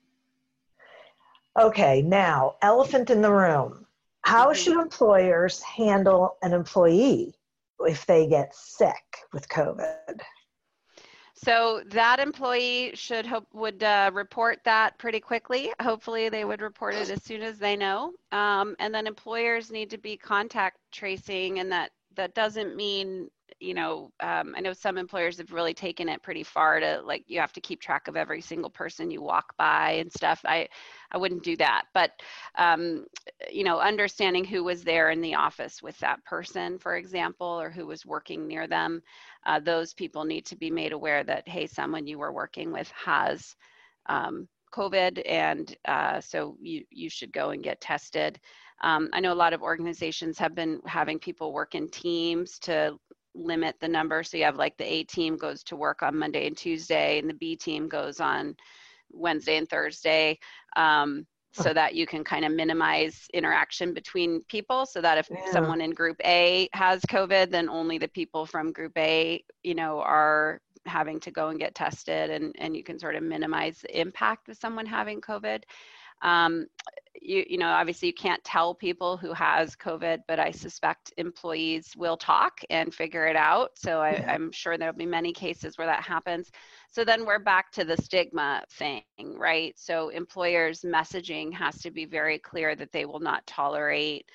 [1.60, 3.86] Okay now elephant in the room.
[4.22, 4.54] How mm-hmm.
[4.54, 7.34] should employers handle an employee
[7.80, 10.20] if they get sick with covid
[11.42, 15.72] so that employee should hope would uh, report that pretty quickly.
[15.80, 18.12] Hopefully, they would report it as soon as they know.
[18.32, 23.74] Um, and then employers need to be contact tracing, and that that doesn't mean you
[23.74, 27.38] know, um, I know some employers have really taken it pretty far to like you
[27.40, 30.40] have to keep track of every single person you walk by and stuff.
[30.46, 30.68] I,
[31.12, 32.12] I wouldn't do that, but
[32.56, 33.06] um,
[33.50, 37.70] you know, understanding who was there in the office with that person, for example, or
[37.70, 39.02] who was working near them,
[39.46, 42.90] uh, those people need to be made aware that hey, someone you were working with
[42.90, 43.54] has.
[44.06, 48.38] Um, COVID, and uh, so you you should go and get tested.
[48.82, 52.96] Um, I know a lot of organizations have been having people work in teams to
[53.34, 54.22] limit the number.
[54.22, 57.28] So you have like the A team goes to work on Monday and Tuesday, and
[57.28, 58.56] the B team goes on
[59.10, 60.38] Wednesday and Thursday.
[60.76, 65.50] Um, so that you can kind of minimize interaction between people so that if yeah.
[65.50, 70.00] someone in group A has COVID, then only the people from group A, you know,
[70.00, 74.00] are having to go and get tested and, and you can sort of minimize the
[74.00, 75.62] impact of someone having COVID.
[76.22, 76.66] Um,
[77.20, 81.94] you, you know, obviously you can't tell people who has COVID, but I suspect employees
[81.96, 83.72] will talk and figure it out.
[83.76, 84.32] So I, yeah.
[84.32, 86.50] I'm sure there'll be many cases where that happens.
[86.90, 89.78] So then we're back to the stigma thing, right?
[89.78, 94.26] So employers' messaging has to be very clear that they will not tolerate,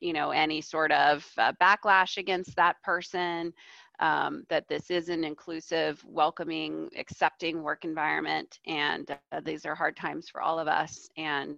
[0.00, 3.52] you know, any sort of uh, backlash against that person
[4.00, 8.58] um, that this is an inclusive, welcoming, accepting work environment.
[8.66, 11.08] And uh, these are hard times for all of us.
[11.16, 11.56] And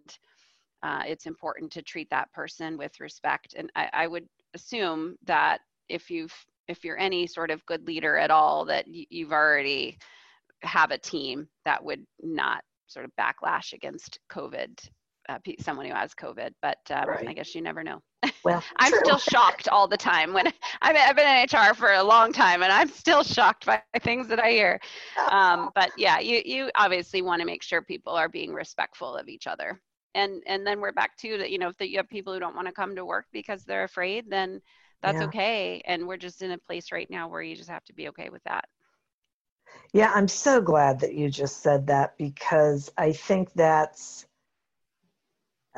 [0.82, 3.54] uh, it's important to treat that person with respect.
[3.56, 6.34] And I, I, would assume that if you've
[6.68, 9.98] if you're any sort of good leader at all, that you've already
[10.62, 14.78] have a team that would not sort of backlash against COVID
[15.28, 17.28] uh, someone who has COVID, but um, right.
[17.28, 18.00] I guess you never know.
[18.44, 18.98] Well, I'm true.
[18.98, 20.46] still shocked all the time when
[20.82, 23.82] I mean, I've been in HR for a long time, and I'm still shocked by
[24.00, 24.80] things that I hear.
[25.28, 29.28] Um, but yeah, you you obviously want to make sure people are being respectful of
[29.28, 29.80] each other,
[30.14, 31.50] and and then we're back to that.
[31.50, 33.84] You know, if you have people who don't want to come to work because they're
[33.84, 34.60] afraid, then
[35.02, 35.22] that's yeah.
[35.22, 35.82] okay.
[35.84, 38.28] And we're just in a place right now where you just have to be okay
[38.30, 38.64] with that.
[39.92, 44.26] Yeah, I'm so glad that you just said that because I think that's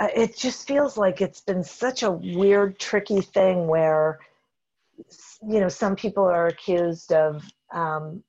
[0.01, 4.19] uh, it just feels like it's been such a weird, tricky thing where,
[5.47, 8.23] you know, some people are accused of um,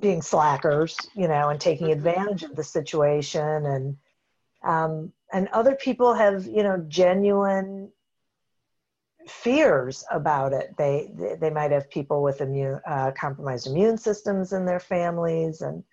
[0.00, 1.98] being slackers, you know, and taking mm-hmm.
[1.98, 3.96] advantage of the situation, and
[4.64, 7.92] um, and other people have, you know, genuine
[9.28, 10.74] fears about it.
[10.78, 15.84] They they might have people with immune uh, compromised immune systems in their families, and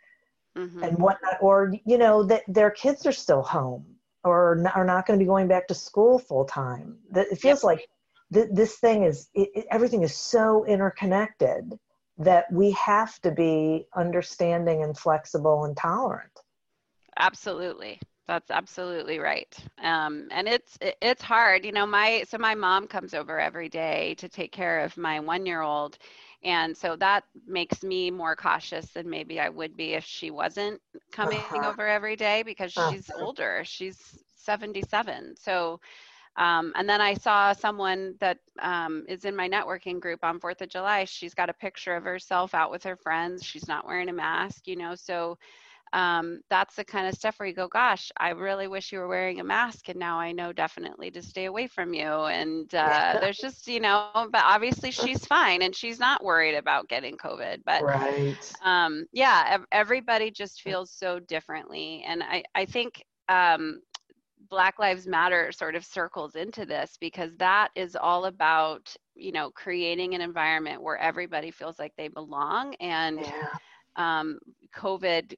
[0.59, 0.83] mm-hmm.
[0.83, 3.85] and whatnot, or you know that their kids are still home
[4.23, 6.97] or are not going to be going back to school full time.
[7.15, 7.63] It feels yep.
[7.63, 7.89] like
[8.33, 11.79] th- this thing is it, it, everything is so interconnected
[12.17, 16.41] that we have to be understanding and flexible and tolerant.
[17.17, 17.99] Absolutely.
[18.27, 19.57] That's absolutely right.
[19.81, 21.87] Um, and it's it's hard, you know.
[21.87, 25.63] My so my mom comes over every day to take care of my one year
[25.63, 25.97] old,
[26.43, 30.81] and so that makes me more cautious than maybe I would be if she wasn't
[31.11, 31.69] coming uh-huh.
[31.69, 32.91] over every day because uh-huh.
[32.91, 33.61] she's older.
[33.65, 35.35] She's 77.
[35.37, 35.81] So,
[36.37, 40.61] um, and then I saw someone that um, is in my networking group on 4th
[40.61, 41.03] of July.
[41.03, 43.43] She's got a picture of herself out with her friends.
[43.43, 44.95] She's not wearing a mask, you know.
[44.95, 45.37] So,
[45.93, 49.07] um, that's the kind of stuff where you go, gosh, I really wish you were
[49.07, 52.05] wearing a mask, and now I know definitely to stay away from you.
[52.05, 56.89] And uh, there's just, you know, but obviously she's fine and she's not worried about
[56.89, 57.63] getting COVID.
[57.65, 58.53] But right.
[58.63, 62.03] um, yeah, everybody just feels so differently.
[62.07, 63.81] And I, I think um,
[64.49, 69.49] Black Lives Matter sort of circles into this because that is all about, you know,
[69.49, 73.21] creating an environment where everybody feels like they belong and.
[73.21, 73.47] Yeah
[73.99, 74.39] um,
[74.75, 75.35] COVID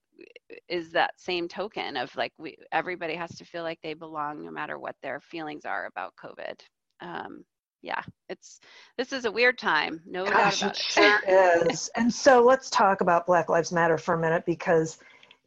[0.70, 4.52] is that same token of like we everybody has to feel like they belong no
[4.52, 6.60] matter what their feelings are about COVID.
[7.02, 7.44] Um,
[7.82, 8.60] yeah, it's
[8.98, 10.02] this is a weird time.
[10.06, 10.82] No Gosh, doubt about it.
[10.82, 11.90] Sure is.
[11.96, 15.00] And so let's talk about Black Lives Matter for a minute because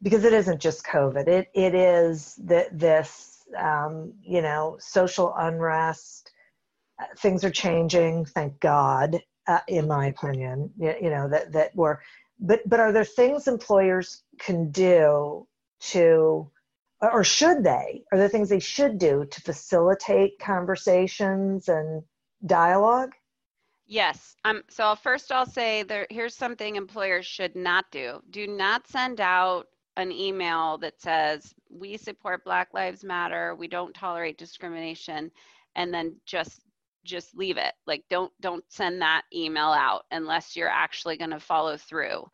[0.03, 1.27] because it isn't just COVID.
[1.27, 6.31] It it is that this um, you know social unrest.
[6.99, 9.19] Uh, things are changing, thank God.
[9.47, 11.99] Uh, in my opinion, you, you know that that we're
[12.39, 15.47] but but are there things employers can do
[15.79, 16.49] to
[17.01, 22.03] or should they are there things they should do to facilitate conversations and
[22.45, 23.13] dialogue?
[23.87, 24.35] Yes.
[24.45, 28.21] Um, so first i'll say there here's something employers should not do.
[28.29, 29.67] Do not send out
[29.97, 33.55] an email that says we support black lives matter.
[33.55, 35.31] We don't tolerate discrimination
[35.75, 36.61] and then just
[37.05, 37.73] just leave it.
[37.87, 42.25] Like don't don't send that email out unless you're actually going to follow through.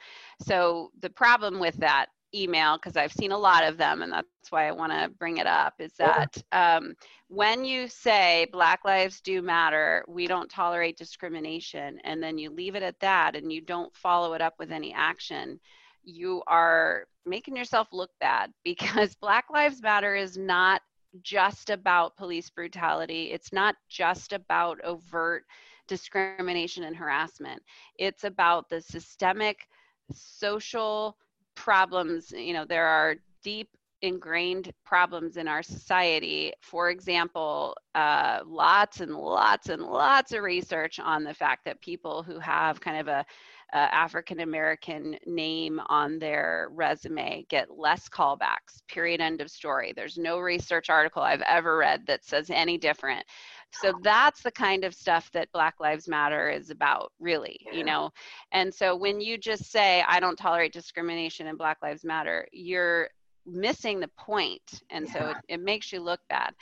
[0.41, 4.25] So the problem with that email because i've seen a lot of them and that's
[4.51, 6.93] why i want to bring it up is that um,
[7.27, 12.75] when you say black lives do matter we don't tolerate discrimination and then you leave
[12.75, 15.59] it at that and you don't follow it up with any action
[16.03, 20.81] you are making yourself look bad because black lives matter is not
[21.23, 23.31] just about police brutality.
[23.31, 25.45] It's not just about overt
[25.87, 27.61] discrimination and harassment.
[27.97, 29.67] It's about the systemic
[30.13, 31.17] social
[31.55, 32.31] problems.
[32.31, 33.69] You know, there are deep
[34.01, 36.53] ingrained problems in our society.
[36.61, 42.23] For example, uh, lots and lots and lots of research on the fact that people
[42.23, 43.25] who have kind of a,
[43.73, 48.81] a African American name on their resume get less callbacks.
[48.87, 49.21] Period.
[49.21, 49.93] End of story.
[49.95, 53.25] There's no research article I've ever read that says any different.
[53.73, 57.77] So that's the kind of stuff that Black Lives Matter is about, really, yeah.
[57.77, 58.11] you know.
[58.51, 63.09] And so when you just say, I don't tolerate discrimination and Black Lives Matter, you're
[63.45, 64.21] missing the point.
[64.61, 65.13] point and yeah.
[65.13, 66.53] so it, it, makes you look bad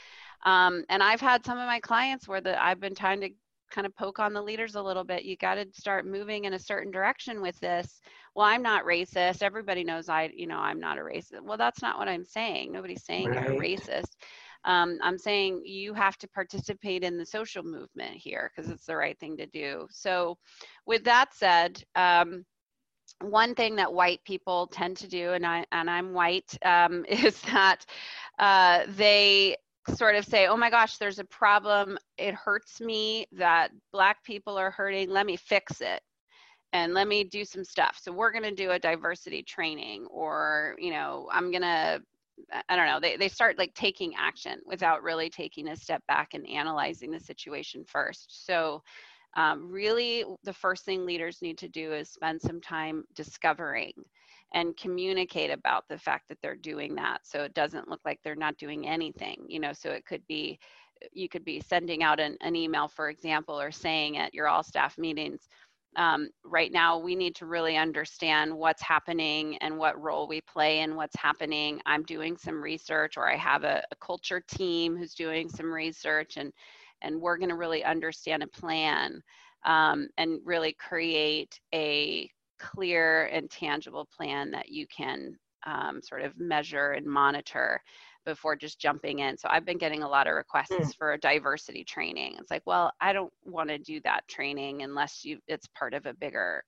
[0.46, 3.28] um, and i've had some of my clients where the i've been trying to
[3.70, 6.54] kind of poke on the leaders a little bit you got to start moving in
[6.54, 8.00] a certain direction with this.
[8.34, 9.42] Well i'm not racist.
[9.42, 11.42] Everybody knows i you know i'm not a racist.
[11.42, 12.72] Well that's not what i'm saying.
[12.72, 13.48] Nobody's saying right.
[13.48, 14.16] you're a racist.
[14.64, 18.96] Um, i'm saying you have to participate in the social movement here because it's the
[18.96, 19.86] right thing to do.
[19.90, 20.36] So
[20.86, 22.44] with that said um,
[23.20, 27.40] one thing that white people tend to do, and I and I'm white, um, is
[27.42, 27.84] that
[28.38, 29.56] uh, they
[29.94, 31.98] sort of say, "Oh my gosh, there's a problem.
[32.18, 35.10] It hurts me that black people are hurting.
[35.10, 36.02] Let me fix it."
[36.72, 37.98] and let me do some stuff.
[38.00, 42.00] So we're going to do a diversity training or, you know, I'm going to
[42.68, 46.34] I don't know, they, they start like taking action without really taking a step back
[46.34, 48.46] and analyzing the situation first.
[48.46, 48.82] So
[49.36, 53.92] um, really the first thing leaders need to do is spend some time discovering
[54.52, 58.34] and communicate about the fact that they're doing that so it doesn't look like they're
[58.34, 60.58] not doing anything you know so it could be
[61.12, 64.62] you could be sending out an, an email for example or saying at your all
[64.62, 65.48] staff meetings
[65.96, 70.80] um, right now we need to really understand what's happening and what role we play
[70.80, 71.80] in what's happening.
[71.84, 76.36] I'm doing some research or i have a, a culture team who's doing some research
[76.36, 76.52] and
[77.02, 79.22] and we're going to really understand a plan
[79.64, 82.30] um, and really create a
[82.60, 85.36] clear and tangible plan that you can
[85.66, 87.82] um, sort of measure and monitor
[88.24, 89.36] before just jumping in.
[89.36, 90.96] So I've been getting a lot of requests mm.
[90.96, 92.36] for diversity training.
[92.38, 96.06] It's like, well, I don't want to do that training unless you it's part of
[96.06, 96.62] a bigger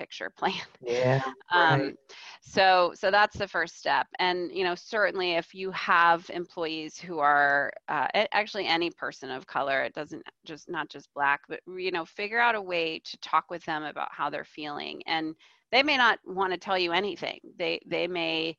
[0.00, 0.54] picture plan.
[0.80, 1.20] Yeah.
[1.54, 1.96] um, right.
[2.40, 7.18] So so that's the first step, and you know certainly if you have employees who
[7.18, 11.92] are uh, actually any person of color, it doesn't just not just black, but you
[11.92, 15.34] know figure out a way to talk with them about how they're feeling, and
[15.72, 17.40] they may not want to tell you anything.
[17.58, 18.56] They they may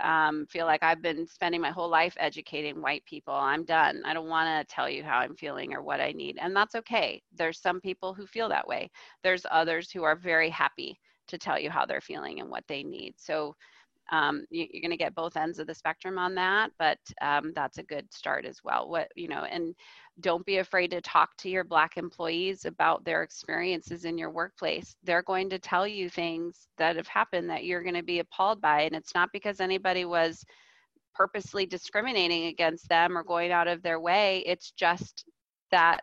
[0.00, 3.34] um, feel like I've been spending my whole life educating white people.
[3.34, 4.02] I'm done.
[4.04, 6.38] I don't want to tell you how I'm feeling or what I need.
[6.40, 7.22] And that's okay.
[7.34, 8.90] There's some people who feel that way.
[9.22, 12.82] There's others who are very happy to tell you how they're feeling and what they
[12.82, 13.14] need.
[13.16, 13.56] So
[14.12, 17.52] um, you, are going to get both ends of the spectrum on that, but um,
[17.54, 18.88] that's a good start as well.
[18.88, 19.74] What, you know, and
[20.20, 24.94] don't be afraid to talk to your Black employees about their experiences in your workplace.
[25.02, 28.60] They're going to tell you things that have happened that you're going to be appalled
[28.60, 28.82] by.
[28.82, 30.44] And it's not because anybody was
[31.14, 34.42] purposely discriminating against them or going out of their way.
[34.46, 35.24] It's just
[35.70, 36.00] that,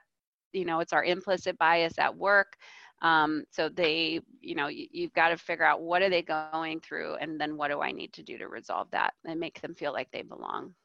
[0.52, 2.58] you know, it's our implicit bias at work.
[3.02, 6.80] Um, so they, you know, you, you've got to figure out what are they going
[6.82, 9.74] through and then what do I need to do to resolve that and make them
[9.74, 10.76] feel like they belong.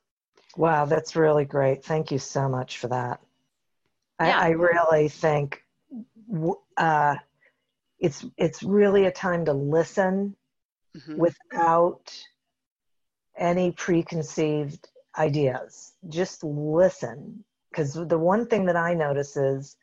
[0.56, 1.84] Wow, that's really great.
[1.84, 3.20] Thank you so much for that.
[4.20, 4.38] Yeah.
[4.38, 5.62] I, I really think
[6.76, 7.16] uh,
[7.98, 10.34] it's it's really a time to listen
[10.96, 11.16] mm-hmm.
[11.18, 12.16] without
[13.36, 14.88] any preconceived
[15.18, 15.92] ideas.
[16.08, 19.76] Just listen, because the one thing that I notice is,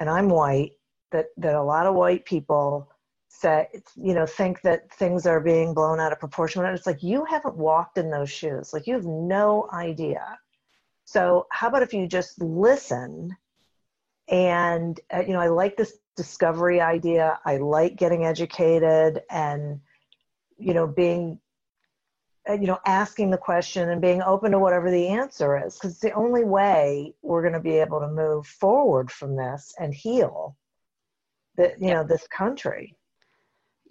[0.00, 0.72] and I'm white,
[1.10, 2.90] that that a lot of white people
[3.28, 6.64] say you know think that things are being blown out of proportion.
[6.64, 8.72] And it's like you haven't walked in those shoes.
[8.72, 10.38] Like you have no idea.
[11.04, 13.36] So how about if you just listen
[14.28, 17.38] and uh, you know i like this discovery idea.
[17.46, 19.80] I like getting educated and
[20.58, 21.40] you know being
[22.46, 25.78] uh, you know asking the question and being open to whatever the answer is.
[25.78, 29.94] Because the only way we're going to be able to move forward from this and
[29.94, 30.56] heal
[31.56, 32.94] the you know this country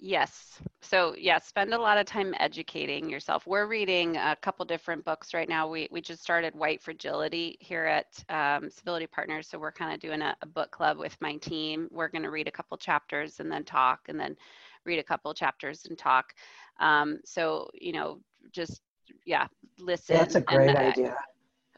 [0.01, 0.61] Yes.
[0.81, 3.45] So yeah, spend a lot of time educating yourself.
[3.45, 5.67] We're reading a couple different books right now.
[5.67, 9.99] We we just started White Fragility here at um, Civility Partners, so we're kind of
[9.99, 11.89] doing a, a, book club with my team.
[11.91, 14.37] We're going to read a couple chapters and then talk, and then
[14.85, 16.33] read a couple chapters and talk.
[16.79, 18.21] Um, so you know,
[18.53, 18.81] just
[19.25, 19.47] yeah,
[19.79, 20.15] listen.
[20.15, 21.17] That's a great idea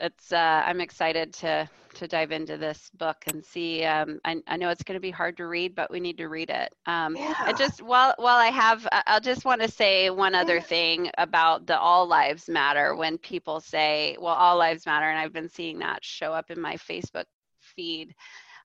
[0.01, 3.83] it's uh, I'm excited to to dive into this book and see.
[3.83, 6.29] Um, I, I know it's going to be hard to read, but we need to
[6.29, 6.73] read it.
[6.85, 7.35] Um, yeah.
[7.45, 11.67] And just while while I have, I'll just want to say one other thing about
[11.67, 12.95] the all lives matter.
[12.95, 16.59] When people say, "Well, all lives matter," and I've been seeing that show up in
[16.59, 17.25] my Facebook
[17.59, 18.13] feed.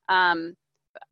[0.08, 0.56] Um,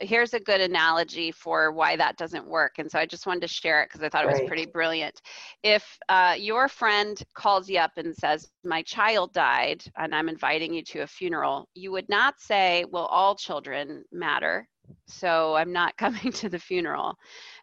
[0.00, 2.78] here's a good analogy for why that doesn't work.
[2.78, 5.20] And so I just wanted to share it because I thought it was pretty brilliant.
[5.62, 10.74] If uh, your friend calls you up and says, My child died and I'm inviting
[10.74, 14.68] you to a funeral, you would not say, Well, all children matter.
[15.06, 17.16] So I'm not coming to the funeral.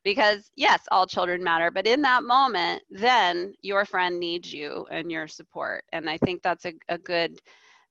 [0.03, 1.71] Because yes, all children matter.
[1.71, 5.83] But in that moment, then your friend needs you and your support.
[5.91, 7.39] And I think that's a, a good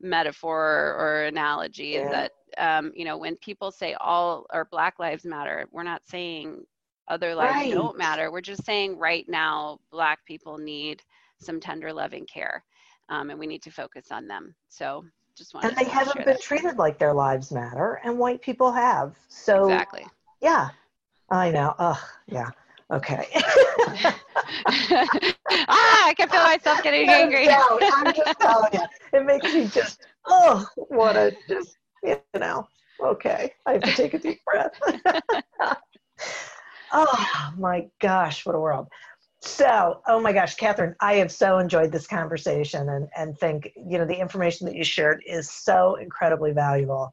[0.00, 2.10] metaphor or analogy Yeah.
[2.10, 6.64] that um, you know when people say all or black lives matter we're not saying
[7.08, 7.72] other lives Right.
[7.72, 11.02] don't matter we're just saying right now black people need
[11.40, 12.64] some tender loving care
[13.08, 15.04] um, and we need to focus on them so
[15.36, 16.40] just wanted And they haven't been that.
[16.40, 19.14] treated like their lives matter, and white people have.
[19.28, 20.06] So, exactly
[20.40, 20.70] yeah,
[21.30, 21.74] I know.
[21.78, 21.98] Ugh,
[22.28, 22.50] yeah.
[22.92, 23.28] Okay.
[25.68, 28.84] ah i can feel myself getting angry No, I'm just telling you.
[29.12, 32.66] It makes me just, oh, what a just, you know,
[33.02, 33.52] okay.
[33.66, 34.78] I have to take a deep breath.
[36.92, 38.88] oh my gosh, what a world.
[39.42, 43.96] So, oh my gosh, Catherine, I have so enjoyed this conversation and, and think, you
[43.96, 47.12] know, the information that you shared is so incredibly valuable.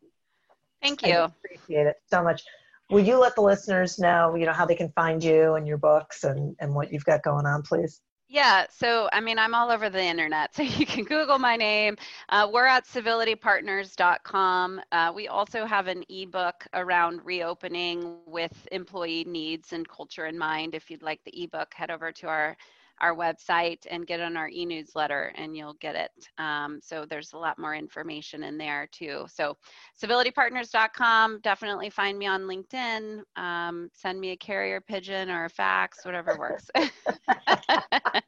[0.81, 1.13] thank you.
[1.13, 2.43] I appreciate it so much.
[2.89, 5.77] Will you let the listeners know, you know, how they can find you and your
[5.77, 8.01] books and, and what you've got going on, please?
[8.29, 11.95] Yeah, so I mean, I'm all over the internet, so you can Google my name.
[12.29, 14.81] Uh, we're at civilitypartners.com.
[14.91, 20.75] Uh, we also have an ebook around reopening with employee needs and culture in mind.
[20.75, 22.57] If you'd like the ebook, head over to our
[22.99, 26.11] our website and get on our e-newsletter and you'll get it.
[26.37, 29.25] Um, so there's a lot more information in there too.
[29.33, 29.57] So
[30.01, 36.05] civilitypartners.com, definitely find me on LinkedIn, um, send me a carrier pigeon or a fax,
[36.05, 36.69] whatever works.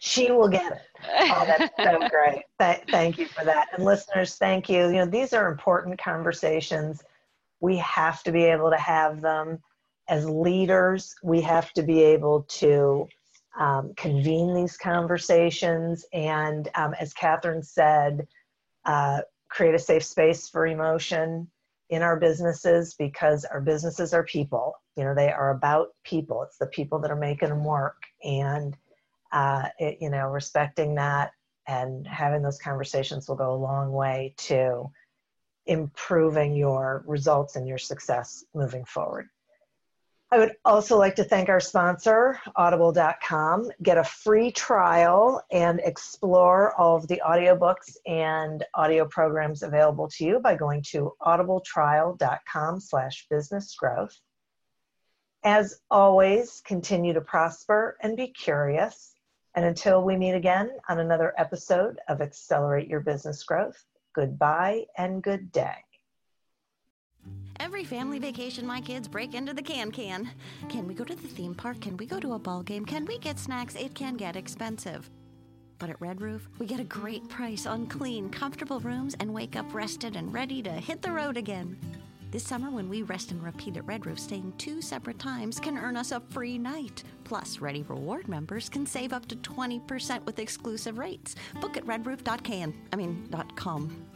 [0.00, 0.78] She will get it.
[1.30, 2.42] Oh, that's so great.
[2.60, 3.68] Th- thank you for that.
[3.74, 4.86] And listeners, thank you.
[4.86, 7.02] You know, these are important conversations.
[7.60, 9.58] We have to be able to have them
[10.08, 11.14] as leaders.
[11.22, 13.08] We have to be able to
[13.58, 16.04] um, convene these conversations.
[16.12, 18.26] And um, as Catherine said,
[18.84, 21.48] uh, create a safe space for emotion
[21.88, 24.74] in our businesses because our businesses are people.
[24.96, 26.42] You know, they are about people.
[26.42, 28.02] It's the people that are making them work.
[28.24, 28.76] And
[29.32, 31.30] uh, it, you know, respecting that
[31.66, 34.90] and having those conversations will go a long way to
[35.66, 39.28] improving your results and your success moving forward.
[40.28, 43.70] I would also like to thank our sponsor, audible.com.
[43.80, 50.24] Get a free trial and explore all of the audiobooks and audio programs available to
[50.24, 54.18] you by going to audibletrial.com slash business growth.
[55.44, 59.12] As always, continue to prosper and be curious.
[59.54, 63.80] And until we meet again on another episode of Accelerate Your Business Growth,
[64.12, 65.85] goodbye and good day.
[67.58, 70.30] Every family vacation, my kids break into the can can.
[70.68, 71.80] Can we go to the theme park?
[71.80, 72.84] Can we go to a ball game?
[72.84, 73.74] Can we get snacks?
[73.74, 75.10] It can get expensive.
[75.78, 79.56] But at Red Roof, we get a great price on clean, comfortable rooms and wake
[79.56, 81.78] up rested and ready to hit the road again.
[82.30, 85.78] This summer, when we rest and repeat at Red Roof, staying two separate times can
[85.78, 87.04] earn us a free night.
[87.24, 91.36] Plus, RediReward members can save up to 20% with exclusive rates.
[91.60, 92.74] Book at redroof.can.
[92.92, 94.15] I mean, .com.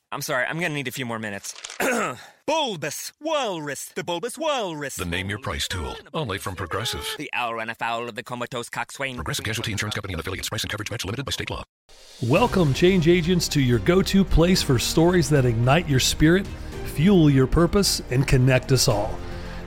[0.13, 1.55] I'm sorry, I'm gonna need a few more minutes.
[2.45, 4.97] bulbous Walrus, the Bulbous Walrus.
[4.97, 7.07] The Name Your Price tool, only from Progressive.
[7.17, 9.15] The owl ran afoul of the comatose coxswain.
[9.15, 10.49] Progressive Casualty Insurance Company and affiliates.
[10.49, 11.63] Price and coverage match limited by state law.
[12.21, 16.45] Welcome, change agents, to your go to place for stories that ignite your spirit,
[16.87, 19.17] fuel your purpose, and connect us all.